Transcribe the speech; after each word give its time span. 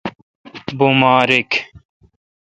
بماریک۔ 0.77 1.51